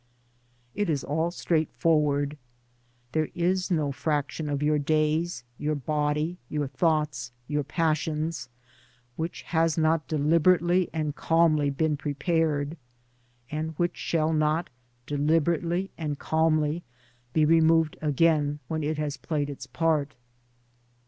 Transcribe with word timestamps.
It 0.73 0.89
is 0.89 1.03
all 1.03 1.29
straightforward. 1.29 2.39
There 3.11 3.29
is 3.35 3.69
no 3.69 3.91
fraction 3.91 4.49
of 4.49 4.63
your 4.63 4.79
days, 4.79 5.43
your 5.59 5.75
body, 5.75 6.39
your 6.49 6.65
thoughts, 6.67 7.31
your 7.47 7.63
passions, 7.63 8.49
which 9.15 9.43
has 9.43 9.77
not 9.77 10.07
deliberately 10.07 10.89
and 10.91 11.15
calmly 11.15 11.69
been 11.69 11.97
prepared— 11.97 12.77
and 13.51 13.77
which 13.77 13.95
shall 13.95 14.33
not 14.33 14.71
deliberately 15.05 15.91
and 15.99 16.17
calmly 16.17 16.83
be 17.31 17.45
removed 17.45 17.95
again 18.01 18.57
when 18.67 18.81
it 18.81 18.97
has 18.97 19.17
played 19.17 19.51
its 19.51 19.67
part. 19.67 20.15